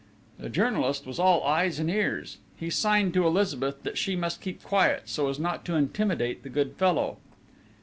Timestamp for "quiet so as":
4.63-5.37